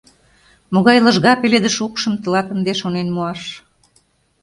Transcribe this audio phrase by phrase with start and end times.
[0.73, 3.41] Могай лыжга пеледыш укшым тылат ынде шонен муаш?